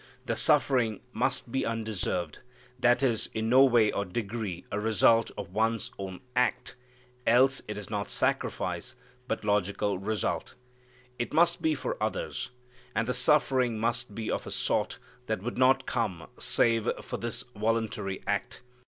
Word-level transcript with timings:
The 0.25 0.35
suffering 0.35 1.01
must 1.13 1.51
be 1.51 1.63
undeserved, 1.63 2.39
that 2.79 3.03
is, 3.03 3.29
in 3.35 3.49
no 3.49 3.63
way 3.63 3.91
or 3.91 4.03
degree 4.03 4.65
a 4.71 4.79
result 4.79 5.29
of 5.37 5.53
one's 5.53 5.91
own 5.99 6.21
act, 6.35 6.75
else 7.27 7.61
it 7.67 7.77
is 7.77 7.91
not 7.91 8.09
sacrifice, 8.09 8.95
but 9.27 9.45
logical 9.45 9.99
result. 9.99 10.55
It 11.19 11.35
must 11.35 11.61
be 11.61 11.75
for 11.75 12.01
others. 12.01 12.49
And 12.95 13.07
the 13.07 13.13
suffering 13.13 13.77
must 13.77 14.15
be 14.15 14.31
of 14.31 14.47
a 14.47 14.49
sort 14.49 14.97
that 15.27 15.43
would 15.43 15.59
not 15.59 15.85
come 15.85 16.27
save 16.39 16.89
for 17.05 17.17
this 17.17 17.43
voluntary 17.55 18.23
act. 18.25 18.63